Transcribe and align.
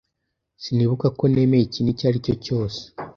Sinibuka 0.63 1.07
ko 1.17 1.23
nemeye 1.31 1.63
ikintu 1.65 1.89
icyo 1.93 2.05
ari 2.09 2.19
cyo 2.25 2.33
cyose. 2.45 2.81